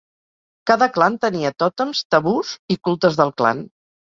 [0.71, 3.63] Cada clan tenia tòtems, tabús i cultes del clan.